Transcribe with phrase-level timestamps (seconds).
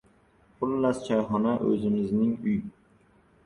[0.61, 2.59] Xullas, choyxona- o‘zimizning uy.